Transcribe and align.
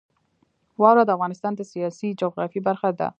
واوره 0.81 1.03
د 1.05 1.09
افغانستان 1.17 1.53
د 1.55 1.61
سیاسي 1.71 2.09
جغرافیه 2.21 2.61
برخه 2.67 2.89
ده. 2.99 3.07